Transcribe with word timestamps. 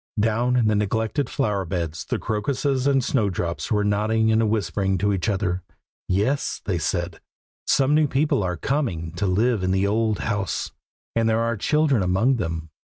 Down 0.19 0.55
in 0.55 0.67
the 0.67 0.73
neglected 0.73 1.29
flower 1.29 1.63
beds 1.63 2.05
the 2.05 2.17
crocuses 2.17 2.87
and 2.87 3.03
snowdrops 3.03 3.71
were 3.71 3.83
nodding 3.83 4.31
and 4.31 4.49
whispering 4.49 4.97
to 4.97 5.13
each 5.13 5.29
other. 5.29 5.61
"Yes," 6.07 6.59
they 6.65 6.79
said, 6.79 7.21
"some 7.67 7.93
new 7.93 8.07
people 8.07 8.41
are 8.41 8.57
coming 8.57 9.11
to 9.11 9.27
live 9.27 9.61
in 9.61 9.69
the 9.69 9.85
old 9.85 10.17
house, 10.17 10.71
and 11.15 11.29
there 11.29 11.41
are 11.41 11.55
children 11.55 12.01
among 12.01 12.37
them. 12.37 12.63
Mr. 12.73 12.79